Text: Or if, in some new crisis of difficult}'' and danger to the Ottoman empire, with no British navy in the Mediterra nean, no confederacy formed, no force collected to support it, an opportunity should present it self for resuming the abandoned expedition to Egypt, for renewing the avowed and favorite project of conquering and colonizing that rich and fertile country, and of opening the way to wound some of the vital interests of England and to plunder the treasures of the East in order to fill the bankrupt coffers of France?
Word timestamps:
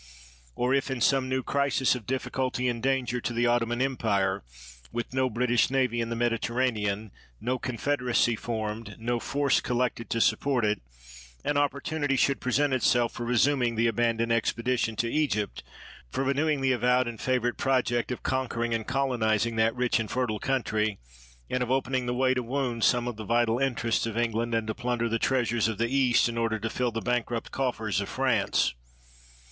Or 0.55 0.73
if, 0.73 0.89
in 0.89 0.99
some 0.99 1.29
new 1.29 1.43
crisis 1.43 1.93
of 1.93 2.07
difficult}'' 2.07 2.57
and 2.67 2.81
danger 2.81 3.21
to 3.21 3.33
the 3.33 3.45
Ottoman 3.45 3.83
empire, 3.83 4.43
with 4.91 5.13
no 5.13 5.29
British 5.29 5.69
navy 5.69 6.01
in 6.01 6.09
the 6.09 6.15
Mediterra 6.15 6.71
nean, 6.71 7.11
no 7.39 7.59
confederacy 7.59 8.35
formed, 8.35 8.95
no 8.97 9.19
force 9.19 9.61
collected 9.61 10.09
to 10.09 10.19
support 10.19 10.65
it, 10.65 10.81
an 11.45 11.55
opportunity 11.55 12.15
should 12.15 12.41
present 12.41 12.73
it 12.73 12.81
self 12.81 13.13
for 13.13 13.25
resuming 13.27 13.75
the 13.75 13.85
abandoned 13.85 14.31
expedition 14.31 14.95
to 14.95 15.07
Egypt, 15.11 15.61
for 16.09 16.23
renewing 16.23 16.61
the 16.61 16.71
avowed 16.71 17.07
and 17.07 17.21
favorite 17.21 17.57
project 17.59 18.11
of 18.11 18.23
conquering 18.23 18.73
and 18.73 18.87
colonizing 18.87 19.55
that 19.57 19.75
rich 19.75 19.99
and 19.99 20.09
fertile 20.09 20.39
country, 20.39 20.97
and 21.47 21.61
of 21.61 21.69
opening 21.69 22.07
the 22.07 22.15
way 22.15 22.33
to 22.33 22.41
wound 22.41 22.83
some 22.83 23.07
of 23.07 23.17
the 23.17 23.23
vital 23.23 23.59
interests 23.59 24.07
of 24.07 24.17
England 24.17 24.55
and 24.55 24.65
to 24.65 24.73
plunder 24.73 25.07
the 25.07 25.19
treasures 25.19 25.67
of 25.67 25.77
the 25.77 25.89
East 25.95 26.27
in 26.27 26.39
order 26.39 26.57
to 26.57 26.71
fill 26.71 26.91
the 26.91 27.01
bankrupt 27.01 27.51
coffers 27.51 28.01
of 28.01 28.09
France? 28.09 28.73